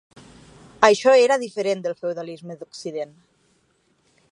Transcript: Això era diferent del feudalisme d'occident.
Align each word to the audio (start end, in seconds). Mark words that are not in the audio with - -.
Això 0.87 1.13
era 1.25 1.37
diferent 1.43 1.85
del 1.85 1.95
feudalisme 2.01 2.59
d'occident. 2.63 3.17